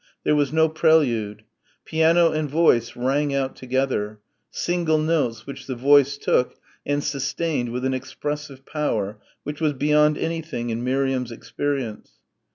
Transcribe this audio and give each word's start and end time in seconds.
There 0.23 0.35
was 0.35 0.51
no 0.51 0.67
prelude. 0.67 1.43
Piano 1.85 2.31
and 2.31 2.49
voice 2.49 2.95
rang 2.95 3.35
out 3.35 3.55
together 3.55 4.19
single 4.49 4.97
notes 4.97 5.45
which 5.45 5.67
the 5.67 5.75
voice 5.75 6.17
took 6.17 6.55
and 6.87 7.03
sustained 7.03 7.69
with 7.71 7.85
an 7.85 7.93
expressive 7.93 8.65
power 8.65 9.21
which 9.43 9.61
was 9.61 9.73
beyond 9.73 10.17
anything 10.17 10.71
in 10.71 10.83
Miriam's 10.83 11.31
experience. 11.31 12.13